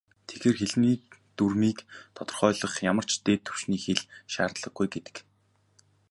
Тэгэхээр, 0.29 0.57
хэлний 0.59 0.97
дүрмийг 1.37 1.79
тодорхойлоход 2.15 2.85
ямар 2.91 3.05
ч 3.09 3.11
"дээд 3.25 3.41
түвшний 3.47 3.81
хэл" 3.85 4.01
шаардлагагүй 4.33 4.87
гэдэг. 4.93 5.15